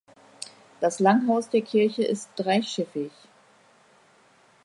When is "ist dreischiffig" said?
2.03-3.11